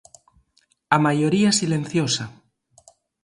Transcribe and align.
A 0.95 0.97
'maioría 1.03 1.51
silenciosa'. 1.59 2.29